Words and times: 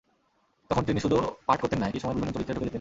তখন 0.69 0.83
তিনি 0.83 0.99
শুধু 0.99 1.17
পাঠ 1.47 1.61
করতেন 1.61 1.79
না, 1.79 1.85
একই 1.87 1.99
সময়ে 1.99 2.15
বিভিন্ন 2.15 2.33
চরিত্রে 2.33 2.53
ঢুকে 2.53 2.59
যেতেন। 2.59 2.69